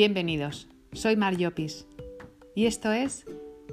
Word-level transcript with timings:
Bienvenidos, 0.00 0.68
soy 0.92 1.16
Mar 1.16 1.36
Llopis 1.36 1.84
y 2.54 2.66
esto 2.66 2.92
es 2.92 3.26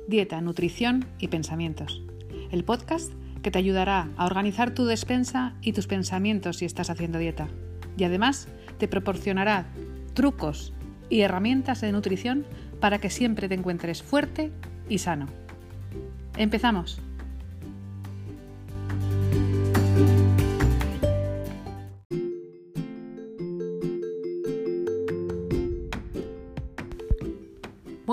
Dieta, 0.07 0.41
Nutrición 0.41 1.05
y 1.19 1.27
Pensamientos, 1.27 2.01
el 2.49 2.63
podcast 2.63 3.13
que 3.43 3.51
te 3.51 3.59
ayudará 3.59 4.09
a 4.17 4.25
organizar 4.25 4.73
tu 4.73 4.85
despensa 4.85 5.53
y 5.61 5.73
tus 5.73 5.85
pensamientos 5.85 6.57
si 6.57 6.65
estás 6.65 6.89
haciendo 6.89 7.19
dieta. 7.19 7.47
Y 7.95 8.05
además 8.05 8.47
te 8.79 8.87
proporcionará 8.87 9.67
trucos 10.15 10.73
y 11.11 11.21
herramientas 11.21 11.81
de 11.81 11.91
nutrición 11.91 12.47
para 12.79 12.97
que 12.97 13.11
siempre 13.11 13.47
te 13.47 13.53
encuentres 13.53 14.01
fuerte 14.01 14.51
y 14.89 14.97
sano. 14.97 15.27
Empezamos. 16.37 17.03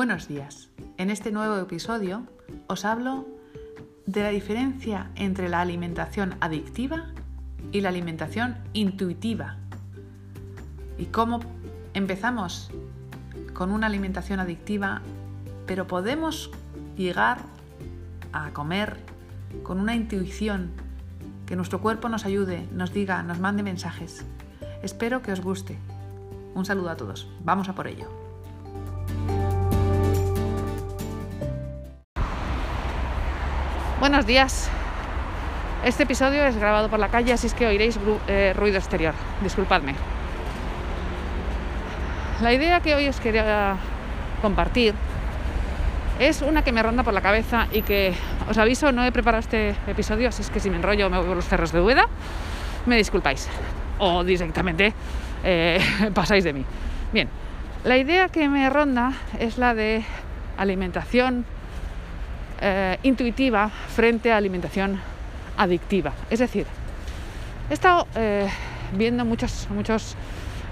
Buenos 0.05 0.27
días. 0.27 0.69
En 0.97 1.11
este 1.11 1.31
nuevo 1.31 1.57
episodio 1.59 2.27
os 2.67 2.85
hablo 2.85 3.25
de 4.05 4.25
la 4.25 4.31
diferencia 4.31 5.13
entre 5.15 5.49
la 5.49 5.61
alimentación 5.61 6.35
adictiva 6.41 7.13
y 7.71 7.83
la 7.83 7.91
alimentación 7.91 8.57
intuitiva. 8.73 9.59
Y 10.99 11.05
cómo 11.05 11.39
empezamos 11.95 12.73
con 13.55 13.71
una 13.71 13.87
alimentación 13.87 14.41
adictiva, 14.41 15.03
pero 15.69 15.87
podemos 15.87 16.51
llegar 16.97 17.39
a 18.33 18.51
comer 18.51 18.97
con 19.63 19.79
una 19.79 19.95
intuición 19.95 20.73
que 21.47 21.55
nuestro 21.55 21.81
cuerpo 21.81 22.09
nos 22.09 22.25
ayude, 22.25 22.67
nos 22.73 22.93
diga, 22.93 23.23
nos 23.23 23.39
mande 23.39 23.63
mensajes. 23.63 24.25
Espero 24.83 25.23
que 25.23 25.31
os 25.31 25.41
guste. 25.41 25.79
Un 26.57 26.65
saludo 26.65 26.91
a 26.91 26.97
todos. 26.97 27.29
Vamos 27.45 27.69
a 27.69 27.77
por 27.77 27.87
ello. 27.87 28.22
Buenos 34.03 34.27
días. 34.27 34.69
Este 35.85 36.03
episodio 36.03 36.45
es 36.45 36.57
grabado 36.57 36.89
por 36.89 36.99
la 36.99 37.07
calle, 37.07 37.33
así 37.33 37.47
es 37.47 37.55
que 37.55 37.69
oiréis 37.69 38.01
eh, 38.27 38.53
ruido 38.57 38.77
exterior. 38.77 39.15
Disculpadme. 39.45 39.95
La 42.41 42.53
idea 42.53 42.81
que 42.81 42.97
hoy 42.97 43.07
os 43.07 43.21
quería 43.21 43.77
compartir 44.43 44.93
es 46.19 46.43
una 46.43 46.65
que 46.65 46.73
me 46.73 46.83
ronda 46.83 47.05
por 47.05 47.15
la 47.15 47.21
cabeza 47.21 47.69
y 47.71 47.83
que 47.83 48.13
os 48.51 48.59
aviso, 48.59 48.91
no 48.91 49.05
he 49.05 49.13
preparado 49.13 49.39
este 49.39 49.77
episodio, 49.87 50.31
así 50.31 50.43
es 50.43 50.51
que 50.51 50.59
si 50.59 50.69
me 50.69 50.79
enrollo 50.79 51.09
me 51.09 51.19
voy 51.19 51.27
por 51.29 51.37
los 51.37 51.47
cerros 51.47 51.71
de 51.71 51.81
Ueda, 51.81 52.07
me 52.87 52.97
disculpáis. 52.97 53.49
O 53.99 54.25
directamente 54.25 54.95
eh, 55.45 55.79
pasáis 56.13 56.43
de 56.43 56.53
mí. 56.53 56.65
Bien, 57.13 57.29
la 57.85 57.97
idea 57.97 58.31
que 58.31 58.49
me 58.49 58.69
ronda 58.69 59.13
es 59.39 59.59
la 59.59 59.75
de 59.75 60.05
alimentación 60.59 61.47
eh, 62.65 62.97
intuitiva 63.03 63.69
frente 63.69 64.31
a 64.31 64.37
alimentación 64.37 65.01
adictiva. 65.57 66.13
Es 66.31 66.39
decir, 66.39 66.65
he 67.69 67.75
estado 67.75 68.07
eh, 68.15 68.49
viendo 68.93 69.25
muchas 69.25 69.69
muchos, 69.69 70.15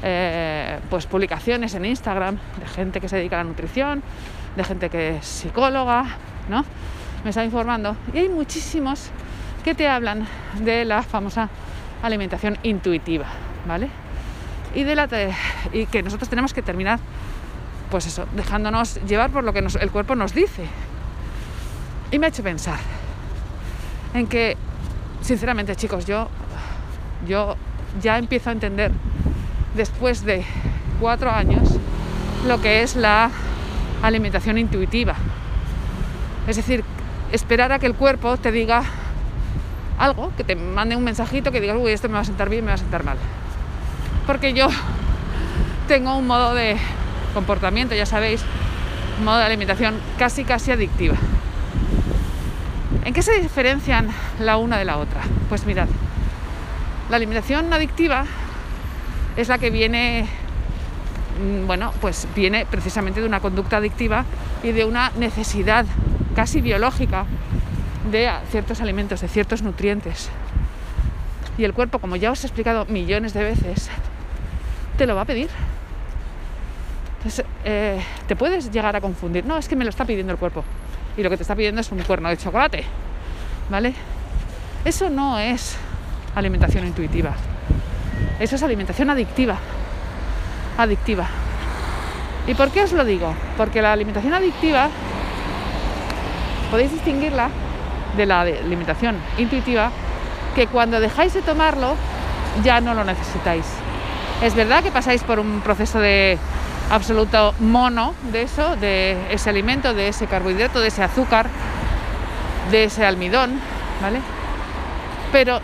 eh, 0.05 0.79
pues, 0.89 1.07
publicaciones 1.07 1.75
en 1.75 1.85
Instagram 1.85 2.39
de 2.61 2.67
gente 2.69 3.01
que 3.01 3.09
se 3.09 3.17
dedica 3.17 3.41
a 3.41 3.43
la 3.43 3.51
nutrición, 3.51 4.05
de 4.55 4.63
gente 4.63 4.89
que 4.89 5.17
es 5.17 5.27
psicóloga, 5.27 6.05
¿no? 6.49 6.65
Me 7.25 7.31
está 7.31 7.45
informando. 7.45 7.97
Y 8.15 8.19
hay 8.19 8.29
muchísimos 8.29 9.11
que 9.65 9.75
te 9.75 9.89
hablan 9.89 10.29
de 10.61 10.85
la 10.85 11.03
famosa 11.03 11.49
alimentación 12.05 12.57
intuitiva, 12.63 13.27
¿vale? 13.67 13.91
Y, 14.77 14.85
de 14.85 14.95
la 14.95 15.09
y 15.73 15.87
que 15.87 16.05
nosotros 16.05 16.29
tenemos 16.29 16.55
que 16.55 16.63
terminar, 16.63 17.01
pues 17.91 18.07
eso, 18.07 18.27
dejándonos 18.37 19.05
llevar 19.07 19.31
por 19.31 19.43
lo 19.43 19.53
que 19.53 19.59
el 19.59 19.91
cuerpo 19.91 20.15
nos 20.15 20.33
dice, 20.33 20.67
y 22.11 22.19
me 22.19 22.27
ha 22.27 22.29
hecho 22.29 22.43
pensar 22.43 22.79
en 24.15 24.27
que, 24.27 24.57
sinceramente 25.21 25.77
chicos, 25.77 26.07
yo, 26.07 26.29
yo 27.27 27.57
ya 28.01 28.19
empiezo 28.19 28.51
a 28.51 28.53
entender 28.53 28.93
después 29.75 30.25
de 30.25 30.45
cuatro 31.01 31.31
años 31.31 31.69
lo 32.47 32.61
que 32.61 32.83
es 32.83 32.97
la 32.97 33.31
alimentación 34.03 34.59
intuitiva. 34.59 35.15
Es 36.47 36.57
decir, 36.57 36.85
esperar 37.33 37.73
a 37.73 37.79
que 37.79 37.87
el 37.87 37.95
cuerpo 37.95 38.37
te 38.37 38.51
diga 38.51 38.83
algo, 39.99 40.33
que 40.37 40.45
te 40.45 40.57
mande 40.57 40.97
un 40.97 41.05
mensajito 41.05 41.53
que 41.53 41.61
diga, 41.61 41.77
uy, 41.77 41.93
esto 41.93 42.09
me 42.09 42.15
va 42.15 42.21
a 42.21 42.25
sentar 42.25 42.49
bien, 42.49 42.65
me 42.65 42.71
va 42.71 42.75
a 42.75 42.79
sentar 42.79 43.05
mal. 43.05 43.19
Porque 44.27 44.53
yo 44.55 44.69
tengo 45.87 46.17
un 46.17 46.27
modo 46.27 46.55
de 46.55 46.77
comportamiento, 47.35 47.95
ya 47.95 48.07
sabéis, 48.07 48.43
un 49.19 49.25
modo 49.27 49.39
de 49.39 49.45
alimentación 49.45 49.95
casi, 50.19 50.45
casi 50.45 50.73
adictiva. 50.73 51.17
¿En 53.05 53.15
qué 53.15 53.23
se 53.23 53.41
diferencian 53.41 54.09
la 54.41 54.57
una 54.57 54.77
de 54.77 54.85
la 54.85 54.99
otra? 54.99 55.23
Pues 55.49 55.65
mirad, 55.65 55.89
la 57.09 57.17
alimentación 57.17 57.73
adictiva 57.73 58.25
es 59.37 59.49
la 59.49 59.59
que 59.59 59.71
viene, 59.71 60.27
mm, 61.41 61.67
bueno, 61.67 61.93
pues 62.01 62.27
viene 62.35 62.67
precisamente 62.67 63.21
de 63.21 63.27
una 63.27 63.41
conducta 63.41 63.77
adictiva 63.77 64.25
y 64.63 64.73
de 64.73 64.85
una 64.85 65.13
necesidad 65.17 65.87
casi 66.35 66.61
biológica 66.61 67.27
de 68.11 68.31
ciertos 68.51 68.81
alimentos, 68.81 69.21
de 69.21 69.29
ciertos 69.29 69.63
nutrientes. 69.63 70.29
Y 71.59 71.65
el 71.65 71.75
cuerpo, 71.75 72.01
como 72.01 72.17
ya 72.17 72.33
os 72.33 72.43
he 72.43 72.47
explicado 72.49 72.87
millones 72.87 73.35
de 73.35 73.45
veces, 73.45 73.89
te 74.99 75.07
lo 75.07 75.15
va 75.15 75.23
a 75.23 75.27
pedir. 75.27 75.49
Entonces, 77.19 77.45
eh, 77.65 78.03
te 78.27 78.35
puedes 78.35 78.71
llegar 78.73 78.97
a 78.97 79.01
confundir. 79.01 79.45
No, 79.45 79.59
es 79.59 79.69
que 79.69 79.77
me 79.77 79.85
lo 79.85 79.91
está 79.91 80.05
pidiendo 80.05 80.33
el 80.33 80.39
cuerpo 80.39 80.65
y 81.17 81.23
lo 81.23 81.31
que 81.31 81.37
te 81.37 81.43
está 81.43 81.55
pidiendo 81.55 81.81
es 81.81 81.91
un 81.93 82.01
cuerno 82.01 82.29
de 82.29 82.37
chocolate, 82.37 82.85
¿vale? 83.69 83.95
Eso 84.85 85.11
no 85.11 85.39
es 85.39 85.77
alimentación 86.35 86.87
intuitiva, 86.87 87.33
eso 88.39 88.57
es 88.57 88.63
alimentación 88.63 89.11
adictiva, 89.11 89.57
adictiva. 90.79 91.27
¿Y 92.47 92.55
por 92.55 92.71
qué 92.71 92.83
os 92.83 92.93
lo 92.93 93.05
digo? 93.05 93.35
Porque 93.57 93.83
la 93.83 93.93
alimentación 93.93 94.33
adictiva 94.35 94.89
podéis 96.71 96.93
distinguirla 96.93 97.51
de 98.17 98.27
la 98.27 98.41
alimentación 98.41 99.17
intuitiva 99.39 99.91
que 100.55 100.67
cuando 100.67 101.01
dejáis 101.01 101.35
de 101.35 101.43
tomarlo 101.43 101.95
ya 102.65 102.81
no 102.81 102.95
lo 102.95 103.05
necesitáis. 103.05 103.67
Es 104.43 104.55
verdad 104.55 104.83
que 104.83 104.91
pasáis 104.91 105.23
por 105.23 105.39
un 105.39 105.61
proceso 105.61 106.01
de 106.01 106.39
absoluto 106.91 107.55
mono 107.61 108.15
de 108.33 108.43
eso, 108.43 108.77
de 108.77 109.17
ese 109.31 109.49
alimento, 109.49 109.95
de 109.95 110.09
ese 110.09 110.27
carbohidrato, 110.27 110.81
de 110.81 110.89
ese 110.89 111.03
azúcar, 111.03 111.49
de 112.71 112.85
ese 112.85 113.07
almidón, 113.07 113.61
¿vale? 114.03 114.21
Pero 115.33 115.61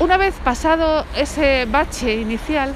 una 0.00 0.16
vez 0.16 0.34
pasado 0.42 1.04
ese 1.14 1.66
bache 1.70 2.14
inicial, 2.14 2.74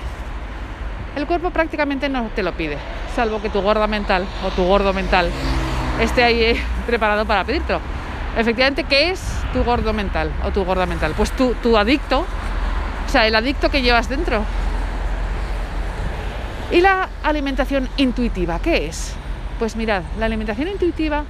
el 1.17 1.27
cuerpo 1.27 1.51
prácticamente 1.51 2.09
no 2.09 2.29
te 2.35 2.43
lo 2.43 2.53
pide, 2.53 2.77
salvo 3.17 3.43
que 3.43 3.49
tu 3.49 3.63
gorda 3.63 3.87
mental 3.87 4.27
o 4.47 4.51
tu 4.51 4.65
gordo 4.65 4.93
mental 4.93 5.31
esté 6.01 6.23
ahí 6.23 6.43
eh, 6.43 6.63
preparado 6.87 7.27
para 7.27 7.45
pedírtelo. 7.45 7.81
Efectivamente, 8.37 8.85
¿qué 8.85 9.11
es 9.11 9.21
tu 9.53 9.65
gordo 9.65 9.93
mental 9.93 10.31
o 10.45 10.51
tu 10.51 10.65
gorda 10.65 10.87
mental? 10.87 11.15
Pues 11.17 11.33
tu, 11.33 11.55
tu 11.55 11.77
adicto, 11.77 12.21
o 12.21 13.09
sea, 13.11 13.27
el 13.27 13.35
adicto 13.35 13.71
que 13.71 13.83
llevas 13.83 14.09
dentro, 14.09 14.45
¿Y 16.73 16.81
la 16.81 17.09
alimentación 17.25 17.89
intuitiva 17.97 18.61
qué 18.61 18.87
es? 18.87 19.15
Pues 19.59 19.75
mirad, 19.75 20.03
la 20.21 20.27
alimentación 20.27 20.69
intuitiva 20.69 21.25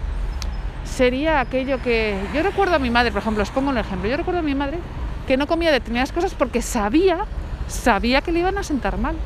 sería 0.85 1.41
aquello 1.41 1.81
que 1.83 2.19
yo 2.35 2.43
recuerdo 2.43 2.75
a 2.75 2.79
mi 2.79 2.91
madre, 2.91 3.11
por 3.11 3.23
ejemplo, 3.23 3.43
os 3.43 3.51
pongo 3.51 3.71
un 3.71 3.79
ejemplo, 3.79 4.09
yo 4.09 4.19
recuerdo 4.19 4.41
a 4.41 4.43
mi 4.43 4.55
madre 4.55 4.79
que 5.27 5.39
no 5.39 5.47
comía 5.47 5.73
determinadas 5.73 6.13
cosas 6.13 6.35
porque 6.35 6.61
sabía, 6.61 7.25
sabía 7.69 8.21
que 8.21 8.33
le 8.33 8.41
iban 8.41 8.59
a 8.59 8.63
sentar 8.63 8.99
mal. 8.99 9.17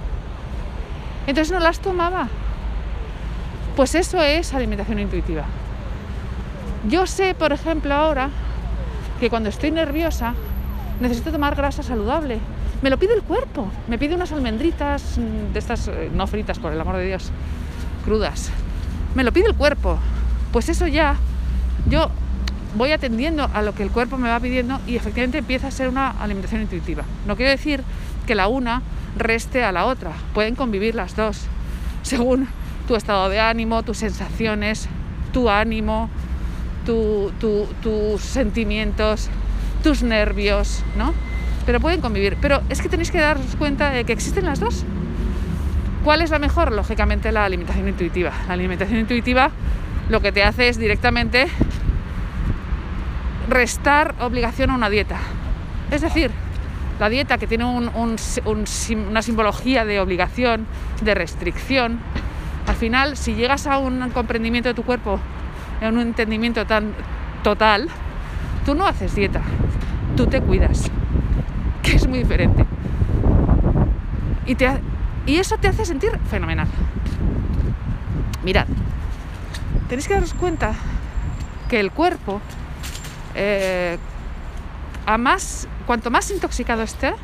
Entonces 1.26 1.52
no 1.52 1.58
las 1.58 1.80
tomaba. 1.80 2.28
Pues 3.74 3.96
eso 3.96 4.22
es 4.22 4.54
alimentación 4.54 5.00
intuitiva. 5.00 5.44
Yo 6.88 7.06
sé, 7.06 7.34
por 7.34 7.52
ejemplo, 7.52 7.92
ahora 7.92 8.30
que 9.18 9.30
cuando 9.30 9.48
estoy 9.48 9.72
nerviosa 9.72 10.34
necesito 11.00 11.32
tomar 11.32 11.56
grasa 11.56 11.82
saludable 11.82 12.38
me 12.84 12.90
lo 12.90 12.98
pide 12.98 13.14
el 13.14 13.22
cuerpo. 13.22 13.66
Me 13.88 13.98
pide 13.98 14.14
unas 14.14 14.30
almendritas 14.30 15.16
mm, 15.16 15.54
de 15.54 15.58
estas, 15.58 15.88
eh, 15.88 16.10
no 16.12 16.26
fritas, 16.26 16.58
por 16.58 16.70
el 16.70 16.78
amor 16.78 16.98
de 16.98 17.06
Dios, 17.06 17.30
crudas. 18.04 18.50
Me 19.14 19.24
lo 19.24 19.32
pide 19.32 19.46
el 19.46 19.54
cuerpo. 19.54 19.98
Pues 20.52 20.68
eso 20.68 20.86
ya, 20.86 21.16
yo 21.88 22.10
voy 22.76 22.92
atendiendo 22.92 23.48
a 23.54 23.62
lo 23.62 23.74
que 23.74 23.84
el 23.84 23.90
cuerpo 23.90 24.18
me 24.18 24.28
va 24.28 24.38
pidiendo 24.38 24.80
y 24.86 24.96
efectivamente 24.96 25.38
empieza 25.38 25.68
a 25.68 25.70
ser 25.70 25.88
una 25.88 26.10
alimentación 26.10 26.60
intuitiva. 26.60 27.04
No 27.26 27.36
quiero 27.36 27.52
decir 27.52 27.82
que 28.26 28.34
la 28.34 28.48
una 28.48 28.82
reste 29.16 29.64
a 29.64 29.72
la 29.72 29.86
otra. 29.86 30.12
Pueden 30.34 30.54
convivir 30.54 30.94
las 30.94 31.16
dos, 31.16 31.40
según 32.02 32.48
tu 32.86 32.96
estado 32.96 33.30
de 33.30 33.40
ánimo, 33.40 33.82
tus 33.82 33.96
sensaciones, 33.96 34.90
tu 35.32 35.48
ánimo, 35.48 36.10
tus 36.84 38.20
sentimientos, 38.20 39.30
tus 39.82 40.02
nervios, 40.02 40.82
¿no? 40.98 41.14
Pero 41.66 41.80
pueden 41.80 42.00
convivir. 42.00 42.36
Pero 42.40 42.62
es 42.68 42.80
que 42.80 42.88
tenéis 42.88 43.10
que 43.10 43.18
daros 43.18 43.56
cuenta 43.58 43.90
de 43.90 44.04
que 44.04 44.12
existen 44.12 44.44
las 44.44 44.60
dos. 44.60 44.84
¿Cuál 46.04 46.22
es 46.22 46.30
la 46.30 46.38
mejor? 46.38 46.72
Lógicamente 46.72 47.32
la 47.32 47.44
alimentación 47.44 47.88
intuitiva. 47.88 48.32
La 48.46 48.54
alimentación 48.54 49.00
intuitiva 49.00 49.50
lo 50.08 50.20
que 50.20 50.32
te 50.32 50.42
hace 50.42 50.68
es 50.68 50.78
directamente 50.78 51.48
restar 53.48 54.14
obligación 54.20 54.70
a 54.70 54.74
una 54.74 54.90
dieta. 54.90 55.18
Es 55.90 56.02
decir, 56.02 56.30
la 57.00 57.08
dieta 57.08 57.38
que 57.38 57.46
tiene 57.46 57.64
una 57.64 59.22
simbología 59.22 59.84
de 59.84 60.00
obligación, 60.00 60.66
de 61.02 61.14
restricción, 61.14 61.98
al 62.66 62.76
final, 62.76 63.16
si 63.16 63.34
llegas 63.34 63.66
a 63.66 63.78
un 63.78 64.08
comprendimiento 64.10 64.68
de 64.68 64.74
tu 64.74 64.84
cuerpo, 64.84 65.18
a 65.82 65.88
un 65.88 66.00
entendimiento 66.00 66.66
tan 66.66 66.92
total, 67.42 67.88
tú 68.64 68.74
no 68.74 68.86
haces 68.86 69.14
dieta, 69.14 69.42
tú 70.16 70.26
te 70.26 70.40
cuidas, 70.40 70.90
que 71.84 71.96
es 71.96 72.08
muy 72.08 72.18
diferente. 72.18 72.64
Y, 74.46 74.56
y 75.26 75.36
eso 75.36 75.56
te 75.58 75.68
hace 75.68 75.84
sentir 75.84 76.18
fenomenal. 76.30 76.66
Mirad, 78.42 78.66
tenéis 79.88 80.08
que 80.08 80.14
daros 80.14 80.34
cuenta 80.34 80.74
que 81.68 81.78
el 81.78 81.90
cuerpo, 81.92 82.40
eh, 83.34 83.98
a 85.06 85.18
más, 85.18 85.68
cuanto 85.86 86.10
más 86.10 86.30
intoxicado 86.30 86.82
esté, 86.82 87.14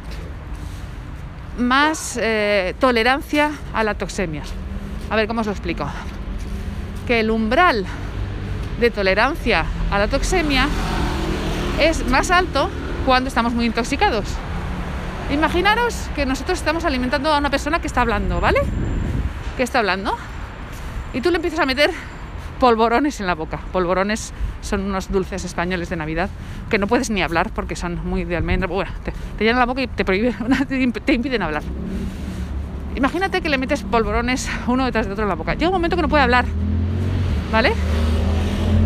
más 1.59 2.19
eh, 2.21 2.75
tolerancia 2.79 3.51
a 3.75 3.85
la 3.85 3.95
toxemia. 3.95 4.43
A 5.11 5.17
ver, 5.17 5.27
¿cómo 5.27 5.41
os 5.41 5.47
lo 5.47 5.53
explico? 5.53 5.87
Que 7.07 7.21
el 7.21 7.31
umbral 7.31 7.85
de 8.79 8.91
tolerancia 8.91 9.67
a 9.91 9.99
la 9.99 10.09
toxemia 10.09 10.69
es 11.79 12.07
más 12.07 12.31
alto 12.31 12.71
cuando 13.05 13.29
estamos 13.29 13.53
muy 13.53 13.67
intoxicados. 13.67 14.25
Imaginaros 15.33 16.09
que 16.17 16.27
nosotros 16.27 16.59
estamos 16.59 16.85
alimentando 16.85 17.33
a 17.33 17.39
una 17.39 17.51
persona 17.51 17.81
que 17.81 17.87
está 17.87 18.01
hablando, 18.01 18.41
¿vale? 18.41 18.61
Que 19.57 19.63
está 19.63 19.79
hablando. 19.79 20.17
Y 21.13 21.21
tú 21.21 21.31
le 21.31 21.37
empiezas 21.37 21.61
a 21.61 21.67
meter 21.67 21.91
polvorones 22.59 23.21
en 23.21 23.27
la 23.27 23.35
boca. 23.35 23.61
Polvorones 23.73 24.33
son 24.61 24.83
unos 24.83 25.11
dulces 25.11 25.45
españoles 25.45 25.89
de 25.89 25.97
Navidad 25.97 26.31
que 26.69 26.79
no 26.79 26.87
puedes 26.87 27.11
ni 27.11 27.23
hablar 27.23 27.51
porque 27.55 27.77
son 27.77 28.01
muy 28.05 28.25
de 28.25 28.37
almendra. 28.37 28.69
Bueno, 28.69 28.91
te, 29.05 29.13
llenan 29.45 29.61
la 29.61 29.67
boca 29.67 29.83
y 29.83 29.87
te, 29.87 30.05
prohíben, 30.05 30.35
te 31.05 31.13
impiden 31.13 31.43
hablar. 31.43 31.63
Imagínate 32.97 33.41
que 33.41 33.49
le 33.49 33.57
metes 33.57 33.83
polvorones 33.85 34.51
uno 34.67 34.85
detrás 34.85 35.07
de 35.07 35.13
otro 35.13 35.25
en 35.25 35.29
la 35.29 35.37
boca. 35.37 35.55
Llega 35.55 35.69
un 35.69 35.75
momento 35.75 35.97
que 35.97 36.03
no 36.03 36.09
puede 36.09 36.25
hablar, 36.25 36.45
¿vale? 37.53 37.73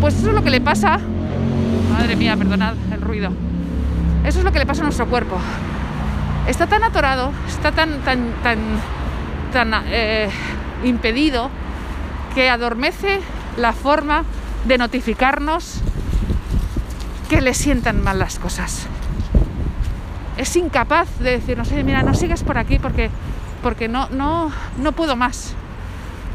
Pues 0.01 0.15
eso 0.15 0.29
es 0.29 0.35
lo 0.35 0.45
que 0.45 0.51
le 0.51 0.61
pasa. 0.61 1.01
Madre 1.91 2.17
mía, 2.17 2.37
perdonad 2.37 2.75
el 2.93 3.01
ruido. 3.01 3.31
Eso 4.25 4.39
es 4.39 4.45
lo 4.45 4.53
que 4.53 4.59
le 4.59 4.67
pasa 4.67 4.83
a 4.83 4.85
nuestro 4.85 5.07
cuerpo. 5.07 5.39
Está 6.47 6.67
tan 6.67 6.85
atorado, 6.85 7.33
está 7.49 7.73
tan, 7.73 8.01
tan, 8.01 8.33
tan, 8.43 8.59
tan 9.53 9.73
eh, 9.87 10.29
impedido 10.85 11.51
que 12.35 12.51
adormece 12.51 13.21
la 13.57 13.73
forma 13.73 14.25
de 14.65 14.79
notificarnos 14.79 15.81
que 17.29 17.41
le 17.41 17.55
sientan 17.55 18.03
mal 18.03 18.19
las 18.19 18.39
cosas. 18.39 18.87
Es 20.37 20.55
incapaz 20.57 21.09
de 21.19 21.31
decirnos, 21.31 21.71
oye, 21.73 21.85
mira, 21.85 22.03
no 22.03 22.15
sigas 22.15 22.43
por 22.43 22.59
aquí 22.59 22.79
porque 22.79 23.11
porque 23.65 23.89
no, 23.89 24.11
no, 24.11 24.53
no 24.77 24.93
puedo 24.93 25.17
más. 25.17 25.55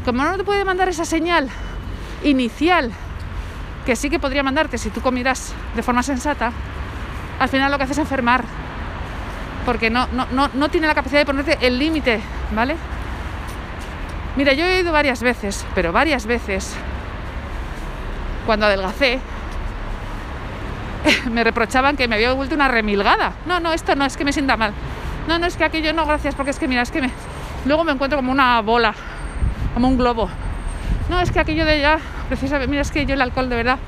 Como 0.04 0.24
no 0.24 0.36
te 0.36 0.42
puede 0.42 0.64
mandar 0.64 0.88
esa 0.88 1.04
señal 1.04 1.48
inicial 2.24 2.90
que 3.86 3.94
sí 3.94 4.10
que 4.10 4.18
podría 4.18 4.42
mandarte 4.42 4.78
si 4.78 4.90
tú 4.90 5.00
comieras 5.00 5.54
de 5.76 5.82
forma 5.84 6.02
sensata, 6.02 6.52
al 7.38 7.48
final 7.48 7.70
lo 7.70 7.78
que 7.78 7.84
haces 7.84 7.98
es 7.98 8.02
enfermar. 8.02 8.44
Porque 9.64 9.90
no, 9.90 10.06
no, 10.12 10.26
no, 10.32 10.50
no 10.54 10.68
tiene 10.68 10.86
la 10.86 10.94
capacidad 10.94 11.20
de 11.20 11.26
ponerte 11.26 11.58
el 11.60 11.78
límite, 11.78 12.20
¿vale? 12.54 12.76
Mira, 14.36 14.52
yo 14.52 14.64
he 14.64 14.80
ido 14.80 14.92
varias 14.92 15.22
veces, 15.22 15.66
pero 15.74 15.92
varias 15.92 16.24
veces, 16.24 16.74
cuando 18.46 18.66
adelgacé, 18.66 19.20
me 21.30 21.44
reprochaban 21.44 21.96
que 21.96 22.08
me 22.08 22.14
había 22.14 22.32
vuelto 22.32 22.54
una 22.54 22.68
remilgada. 22.68 23.32
No, 23.46 23.60
no, 23.60 23.72
esto 23.72 23.94
no, 23.96 24.04
es 24.04 24.16
que 24.16 24.24
me 24.24 24.32
sienta 24.32 24.56
mal. 24.56 24.72
No, 25.28 25.38
no, 25.38 25.46
es 25.46 25.56
que 25.56 25.64
aquello 25.64 25.92
no, 25.92 26.06
gracias, 26.06 26.34
porque 26.34 26.50
es 26.50 26.58
que 26.58 26.68
mira, 26.68 26.82
es 26.82 26.90
que 26.90 27.02
me... 27.02 27.10
Luego 27.66 27.84
me 27.84 27.92
encuentro 27.92 28.18
como 28.18 28.32
una 28.32 28.60
bola, 28.62 28.94
como 29.74 29.88
un 29.88 29.98
globo. 29.98 30.30
No, 31.10 31.20
es 31.20 31.30
que 31.30 31.40
aquello 31.40 31.66
de 31.66 31.80
ya, 31.80 31.98
precisamente, 32.28 32.70
mira, 32.70 32.82
es 32.82 32.90
que 32.90 33.04
yo 33.04 33.14
el 33.14 33.20
alcohol 33.20 33.48
de 33.48 33.56
verdad, 33.56 33.78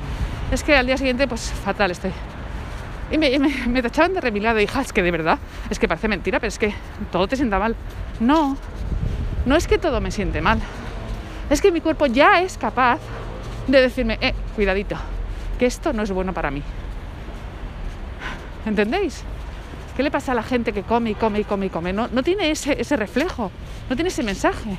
es 0.50 0.62
que 0.62 0.76
al 0.76 0.86
día 0.86 0.98
siguiente, 0.98 1.26
pues 1.28 1.52
fatal 1.64 1.90
estoy. 1.90 2.12
Y 3.12 3.18
me, 3.18 3.38
me, 3.38 3.82
tachaban 3.82 4.14
de 4.14 4.22
remilada, 4.22 4.62
hija, 4.62 4.80
es 4.80 4.92
que 4.92 5.02
de 5.02 5.10
verdad, 5.10 5.38
es 5.68 5.78
que 5.78 5.86
parece 5.86 6.08
mentira, 6.08 6.40
pero 6.40 6.48
es 6.48 6.58
que 6.58 6.74
todo 7.12 7.28
te 7.28 7.36
sienta 7.36 7.58
mal. 7.58 7.76
No, 8.20 8.56
no 9.44 9.54
es 9.54 9.68
que 9.68 9.76
todo 9.76 10.00
me 10.00 10.10
siente 10.10 10.40
mal. 10.40 10.60
Es 11.50 11.60
que 11.60 11.70
mi 11.70 11.82
cuerpo 11.82 12.06
ya 12.06 12.40
es 12.40 12.56
capaz 12.56 12.98
de 13.68 13.82
decirme, 13.82 14.16
eh, 14.22 14.32
cuidadito, 14.56 14.96
que 15.58 15.66
esto 15.66 15.92
no 15.92 16.02
es 16.02 16.10
bueno 16.10 16.32
para 16.32 16.50
mí. 16.50 16.62
¿Entendéis? 18.64 19.22
¿Qué 19.94 20.02
le 20.02 20.10
pasa 20.10 20.32
a 20.32 20.34
la 20.34 20.42
gente 20.42 20.72
que 20.72 20.82
come 20.82 21.10
y 21.10 21.14
come 21.14 21.40
y 21.40 21.44
come 21.44 21.66
y 21.66 21.68
come? 21.68 21.92
No, 21.92 22.08
no 22.08 22.22
tiene 22.22 22.50
ese, 22.50 22.80
ese 22.80 22.96
reflejo, 22.96 23.50
no 23.90 23.94
tiene 23.94 24.08
ese 24.08 24.22
mensaje. 24.22 24.78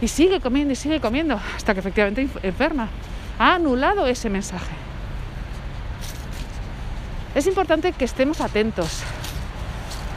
Y 0.00 0.06
sigue 0.06 0.40
comiendo 0.40 0.72
y 0.72 0.76
sigue 0.76 1.00
comiendo 1.00 1.40
hasta 1.56 1.74
que 1.74 1.80
efectivamente 1.80 2.28
enferma. 2.44 2.88
Ha 3.40 3.56
anulado 3.56 4.06
ese 4.06 4.30
mensaje. 4.30 4.89
Es 7.34 7.46
importante 7.46 7.92
que 7.92 8.04
estemos 8.04 8.40
atentos 8.40 9.00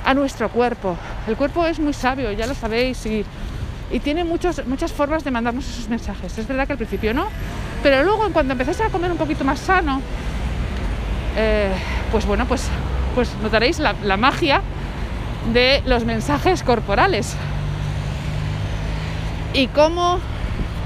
a 0.06 0.14
nuestro 0.14 0.50
cuerpo. 0.50 0.98
El 1.28 1.38
cuerpo 1.38 1.66
es 1.66 1.80
muy 1.80 1.94
sabio, 1.94 2.32
ya 2.32 2.48
lo 2.48 2.56
sabéis, 2.56 3.06
y, 3.06 3.26
tiene 4.04 4.24
muchos, 4.24 4.66
muchas 4.66 4.92
formas 4.92 5.24
de 5.24 5.30
mandarnos 5.30 5.70
esos 5.70 5.88
mensajes. 5.88 6.36
Es 6.38 6.48
verdad 6.48 6.66
que 6.66 6.74
al 6.74 6.78
principio 6.78 7.14
no, 7.14 7.28
pero 7.84 8.04
luego 8.04 8.26
en 8.26 8.34
cuanto 8.34 8.54
empecéis 8.54 8.82
a 8.82 8.90
comer 8.90 9.12
un 9.12 9.18
poquito 9.18 9.44
más 9.44 9.60
sano, 9.60 10.02
eh, 11.38 11.72
pues 12.12 12.26
bueno, 12.26 12.48
pues 12.48 12.68
pues 13.14 13.30
notaréis 13.42 13.80
la, 13.80 14.18
magia 14.18 14.62
de 15.54 15.82
los 15.86 16.06
mensajes 16.06 16.64
corporales. 16.64 17.36
Y 19.54 19.68
cómo 19.68 20.20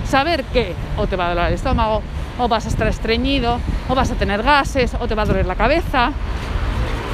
saber 0.10 0.44
que 0.46 0.74
o 0.98 1.08
te 1.08 1.16
va 1.16 1.28
a 1.28 1.30
doler 1.30 1.48
el 1.48 1.54
estómago, 1.54 2.02
o 2.38 2.48
vas 2.48 2.66
a 2.66 2.70
estar 2.70 2.88
estreñido, 2.88 3.60
o 3.90 3.96
vas 3.96 4.12
a 4.12 4.16
tener 4.16 4.44
gases, 4.44 4.96
o 5.00 5.08
te 5.08 5.16
va 5.16 5.24
a 5.24 5.26
doler 5.26 5.46
la 5.46 5.56
cabeza, 5.56 6.12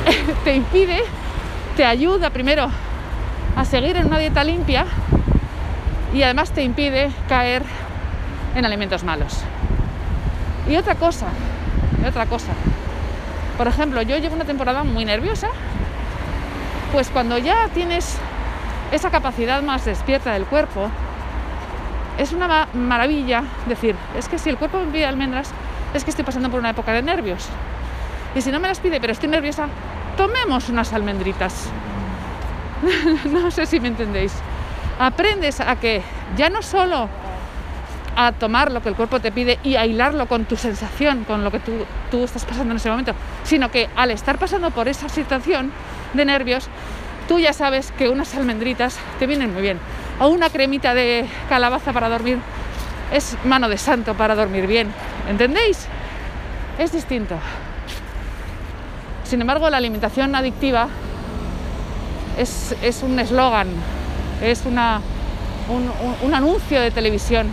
te 0.44 0.56
impide, 0.56 1.04
te 1.76 1.86
ayuda 1.86 2.30
primero 2.30 2.70
a 3.56 3.66
seguir 3.66 3.96
en 3.98 4.08
una 4.08 4.18
dieta 4.18 4.44
limpia 4.44 4.86
y 6.14 6.24
además 6.24 6.52
te 6.52 6.64
impide 6.64 7.12
caer 7.28 7.64
en 8.56 8.66
alimentos 8.66 9.04
malos. 9.04 9.40
Y 10.68 10.76
otra 10.76 10.96
cosa, 10.96 11.28
y 12.02 12.08
otra 12.08 12.26
cosa, 12.26 12.54
por 13.58 13.68
ejemplo, 13.68 14.02
yo 14.02 14.18
llevo 14.18 14.36
una 14.36 14.46
temporada 14.46 14.84
muy 14.84 15.06
nerviosa, 15.06 15.50
pues 16.92 17.10
cuando 17.10 17.38
ya 17.38 17.70
tienes 17.74 18.18
esa 18.92 19.10
capacidad 19.10 19.62
más 19.62 19.86
despierta 19.86 20.34
del 20.34 20.46
cuerpo, 20.46 20.90
es 22.18 22.32
una 22.32 22.68
maravilla 22.74 23.44
decir, 23.68 23.96
es 24.18 24.28
que 24.28 24.38
si 24.38 24.50
el 24.50 24.58
cuerpo 24.58 24.80
me 24.80 24.92
pide 24.92 25.06
almendras, 25.06 25.52
es 25.94 26.04
que 26.04 26.10
estoy 26.10 26.26
pasando 26.26 26.50
por 26.50 26.60
una 26.60 26.72
época 26.72 26.92
de 26.94 27.02
nervios. 27.02 27.48
Y 28.36 28.42
si 28.42 28.52
no 28.52 28.60
me 28.60 28.68
las 28.68 28.80
pide, 28.80 29.00
pero 29.00 29.14
estoy 29.14 29.30
nerviosa, 29.30 29.68
tomemos 30.18 30.70
unas 30.70 30.94
almendritas. 30.94 31.70
no 33.32 33.52
sé 33.52 33.66
si 33.66 33.80
me 33.80 33.90
entendéis. 33.90 34.34
Aprendes 35.00 35.60
a 35.60 35.76
que 35.76 36.02
ya 36.36 36.50
no 36.50 36.62
solo 36.62 37.10
a 38.16 38.32
tomar 38.32 38.72
lo 38.72 38.82
que 38.82 38.90
el 38.90 38.96
cuerpo 38.96 39.20
te 39.20 39.32
pide 39.32 39.60
y 39.64 39.76
a 39.76 39.86
hilarlo 39.86 40.28
con 40.28 40.46
tu 40.46 40.56
sensación, 40.56 41.24
con 41.24 41.44
lo 41.44 41.52
que 41.52 41.60
tú, 41.60 41.72
tú 42.12 42.24
estás 42.24 42.46
pasando 42.46 42.72
en 42.72 42.78
ese 42.78 42.90
momento, 42.90 43.14
sino 43.44 43.72
que 43.72 43.90
al 43.96 44.12
estar 44.12 44.38
pasando 44.38 44.72
por 44.72 44.88
esa 44.88 45.10
situación 45.10 45.72
de 46.14 46.26
nervios, 46.26 46.68
tú 47.28 47.40
ya 47.40 47.54
sabes 47.54 47.92
que 47.92 48.10
unas 48.10 48.36
almendritas 48.36 48.98
te 49.20 49.28
vienen 49.28 49.54
muy 49.54 49.62
bien. 49.62 49.80
O 50.20 50.28
una 50.28 50.50
cremita 50.50 50.94
de 50.94 51.26
calabaza 51.50 51.92
para 51.92 52.10
dormir 52.10 52.40
es 53.12 53.38
mano 53.44 53.70
de 53.70 53.78
santo 53.78 54.14
para 54.14 54.36
dormir 54.36 54.68
bien. 54.68 54.92
¿Entendéis? 55.30 55.88
Es 56.78 56.92
distinto. 56.92 57.36
Sin 59.24 59.42
embargo, 59.42 59.70
la 59.70 59.78
alimentación 59.78 60.36
adictiva 60.36 60.88
es, 62.38 63.04
un 63.04 63.20
eslogan, 63.20 63.68
es 64.42 64.66
una, 64.66 65.02
un 66.24 66.34
anuncio 66.34 66.82
de 66.82 66.92
televisión 66.92 67.48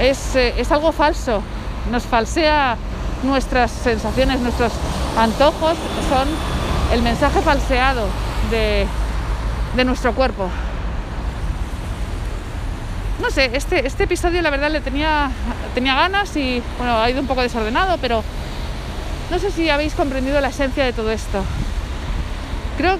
eh, 0.00 0.54
es, 0.58 0.72
algo 0.72 0.92
falso, 0.92 1.40
nos 1.90 2.02
falsea 2.02 2.76
nuestras 3.22 3.70
sensaciones, 3.70 4.40
nuestros 4.40 4.72
antojos 5.16 5.76
son 6.08 6.28
el 6.92 7.02
mensaje 7.02 7.40
falseado 7.40 8.06
de, 8.50 8.86
nuestro 9.84 10.12
cuerpo. 10.14 10.48
No 13.24 13.30
sé, 13.30 13.50
este, 13.54 13.86
este 13.86 14.04
episodio 14.04 14.42
la 14.42 14.50
verdad 14.50 14.70
le 14.70 14.82
tenía, 14.82 15.30
tenía 15.74 15.94
ganas 15.94 16.36
y 16.36 16.62
bueno, 16.76 17.00
ha 17.00 17.08
ido 17.08 17.22
un 17.22 17.26
poco 17.26 17.40
desordenado, 17.40 17.96
pero 17.96 18.22
no 19.30 19.38
sé 19.38 19.50
si 19.50 19.70
habéis 19.70 19.94
comprendido 19.94 20.42
la 20.42 20.48
esencia 20.48 20.84
de 20.84 20.92
todo 20.92 21.10
esto. 21.10 21.42
Creo 22.76 22.98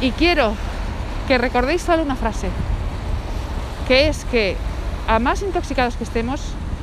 y 0.00 0.12
quiero 0.12 0.54
que 1.28 1.36
recordéis 1.36 1.82
solo 1.82 2.02
una 2.02 2.16
frase. 2.16 2.48
que 3.86 4.08
es 4.08 4.24
que 4.30 4.56
a 5.06 5.18
más 5.18 5.42
intoxicados 5.42 5.96
que 5.96 6.04
estemos, 6.04 6.40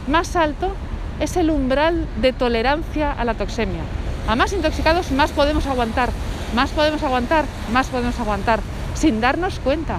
más 0.07 0.36
alto 0.36 0.75
es 1.19 1.36
el 1.36 1.50
umbral 1.50 2.07
de 2.22 2.31
tolerancia 2.31 3.12
a 3.12 3.25
la 3.25 3.34
toxemia. 3.34 3.81
A 4.27 4.36
más 4.36 4.53
intoxicados, 4.53 5.10
más 5.10 5.31
podemos 5.31 5.65
aguantar, 5.65 6.12
más 6.53 6.69
podemos 6.69 7.01
aguantar, 7.01 7.46
más 7.74 7.88
podemos 7.88 8.19
aguantar, 8.19 8.60
sin 8.93 9.19
darnos 9.19 9.57
cuenta. 9.62 9.98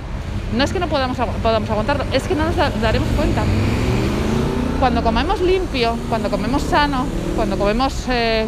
No 0.52 0.64
es 0.64 0.73
que 0.73 0.81
no 0.81 0.88
podamos, 0.88 1.17
podamos 1.43 1.69
aguantarlo, 1.69 2.05
es 2.12 2.23
que 2.25 2.35
no 2.35 2.45
nos 2.45 2.57
daremos 2.57 3.09
cuenta. 3.17 3.43
Cuando 4.81 5.02
comemos 5.02 5.40
limpio, 5.40 5.97
cuando 6.09 6.31
comemos 6.31 6.62
sano, 6.62 7.05
cuando 7.37 7.59
comemos 7.59 8.05
eh, 8.09 8.47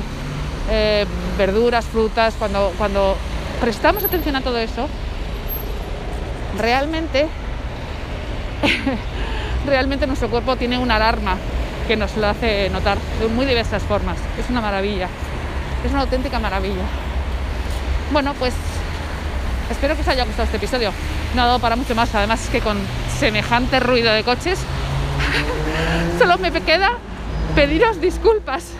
eh, 0.71 1.07
verduras, 1.37 1.85
frutas, 1.85 2.35
cuando, 2.39 2.73
cuando 2.79 3.17
prestamos 3.61 4.05
atención 4.05 4.37
a 4.37 4.41
todo 4.41 4.59
eso, 4.59 4.89
realmente, 6.59 7.29
realmente 9.67 10.07
nuestro 10.07 10.31
cuerpo 10.31 10.57
tiene 10.57 10.79
una 10.79 10.97
alarma 10.97 11.37
que 11.87 11.97
nos 11.97 12.17
lo 12.17 12.29
hace 12.29 12.71
notar 12.71 12.97
de 13.21 13.29
muy 13.29 13.45
diversas 13.45 13.83
formas. 13.83 14.17
Es 14.39 14.49
una 14.49 14.61
maravilla, 14.61 15.09
es 15.85 15.91
una 15.91 16.03
auténtica 16.03 16.39
maravilla. 16.39 16.85
Bueno, 18.13 18.33
pues 18.39 18.55
espero 19.71 19.95
que 19.95 20.03
os 20.03 20.09
haya 20.09 20.25
gustado 20.25 20.45
este 20.45 20.57
episodio. 20.57 20.93
No 21.35 21.43
ha 21.43 21.47
dado 21.47 21.59
para 21.59 21.77
mucho 21.77 21.95
más, 21.95 22.15
además 22.15 22.45
es 22.45 22.51
que 22.51 22.61
con 22.61 22.79
semejante 23.19 23.81
ruido 23.81 24.13
de 24.13 24.25
coches, 24.25 24.59
solo 26.19 26.39
me 26.39 26.51
queda 26.51 26.93
pediros 27.55 28.01
disculpas. 28.01 28.73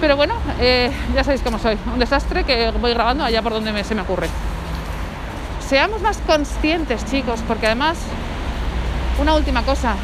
Pero 0.00 0.16
bueno, 0.16 0.34
eh, 0.58 0.90
ya 1.14 1.22
sabéis 1.22 1.42
cómo 1.42 1.58
soy, 1.58 1.78
un 1.92 1.98
desastre 1.98 2.44
que 2.44 2.72
voy 2.72 2.92
grabando 2.92 3.24
allá 3.24 3.40
por 3.40 3.52
donde 3.52 3.84
se 3.84 3.94
me 3.94 4.02
ocurre. 4.02 4.28
Seamos 5.68 6.02
más 6.02 6.18
conscientes, 6.26 7.04
chicos, 7.06 7.40
porque 7.46 7.66
además, 7.66 7.98
una 9.20 9.34
última 9.34 9.62
cosa, 9.62 9.94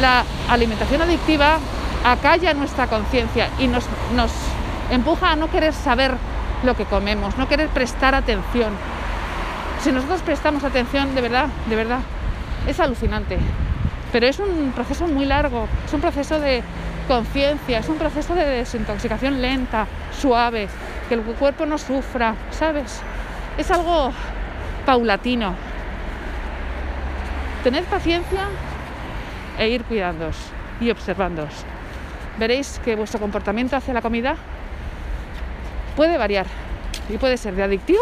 la 0.00 0.24
alimentación 0.48 1.02
adictiva 1.02 1.58
acalla 2.04 2.54
nuestra 2.54 2.86
conciencia 2.86 3.48
y 3.58 3.66
nos, 3.66 3.84
nos 4.14 4.30
empuja 4.90 5.32
a 5.32 5.36
no 5.36 5.50
querer 5.50 5.72
saber 5.72 6.14
lo 6.62 6.74
que 6.74 6.84
comemos, 6.84 7.36
no 7.36 7.48
querer 7.48 7.68
prestar 7.68 8.14
atención. 8.14 8.72
Si 9.82 9.92
nosotros 9.92 10.22
prestamos 10.22 10.64
atención, 10.64 11.14
de 11.14 11.20
verdad, 11.20 11.46
de 11.68 11.76
verdad, 11.76 12.00
es 12.66 12.80
alucinante. 12.80 13.38
Pero 14.12 14.26
es 14.26 14.38
un 14.38 14.72
proceso 14.74 15.06
muy 15.06 15.26
largo, 15.26 15.68
es 15.86 15.92
un 15.92 16.00
proceso 16.00 16.40
de 16.40 16.62
conciencia, 17.06 17.78
es 17.78 17.88
un 17.88 17.96
proceso 17.96 18.34
de 18.34 18.44
desintoxicación 18.44 19.40
lenta, 19.40 19.86
suave, 20.12 20.68
que 21.08 21.14
el 21.14 21.22
cuerpo 21.22 21.66
no 21.66 21.78
sufra, 21.78 22.34
¿sabes? 22.50 23.00
Es 23.56 23.70
algo 23.70 24.12
paulatino. 24.84 25.54
Tened 27.64 27.84
paciencia 27.84 28.48
e 29.58 29.68
ir 29.68 29.84
cuidándoos 29.84 30.36
y 30.80 30.90
observándoos. 30.90 31.52
Veréis 32.38 32.80
que 32.84 32.94
vuestro 32.94 33.20
comportamiento 33.20 33.76
hacia 33.76 33.94
la 33.94 34.02
comida 34.02 34.36
puede 35.98 36.16
variar 36.16 36.46
y 37.08 37.18
puede 37.18 37.36
ser 37.36 37.56
de 37.56 37.64
adictivo 37.64 37.98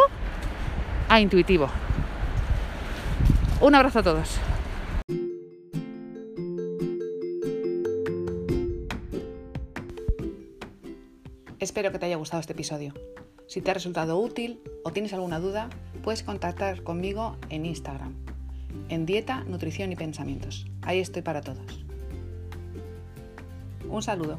a 1.09 1.19
intuitivo. 1.19 1.71
Un 3.63 3.75
abrazo 3.75 4.01
a 4.01 4.03
todos. 4.03 4.39
Espero 11.59 11.91
que 11.91 11.99
te 11.99 12.05
haya 12.05 12.17
gustado 12.17 12.43
este 12.43 12.53
episodio. 12.53 12.93
Si 13.49 13.63
te 13.63 13.71
ha 13.71 13.75
resultado 13.75 14.19
útil 14.19 14.61
o 14.85 14.93
tienes 14.93 15.15
alguna 15.15 15.41
duda, 15.41 15.71
puedes 16.05 16.23
contactar 16.23 16.83
conmigo 16.83 17.39
en 17.49 17.65
Instagram, 17.65 18.15
en 18.91 19.07
Dieta, 19.07 19.43
Nutrición 19.45 19.91
y 19.91 19.97
Pensamientos. 19.97 20.67
Ahí 20.83 21.01
estoy 21.01 21.23
para 21.23 21.41
todos. 21.41 21.87
Un 23.89 24.03
saludo. 24.03 24.39